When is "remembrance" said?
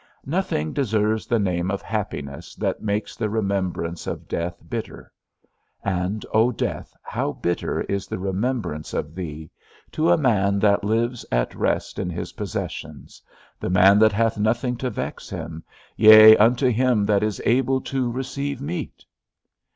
3.29-4.07, 8.17-8.95